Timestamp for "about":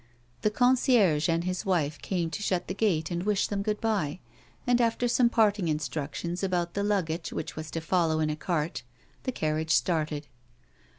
6.41-6.73